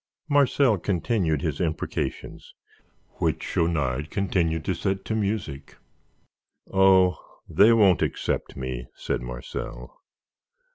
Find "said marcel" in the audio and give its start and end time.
8.95-10.01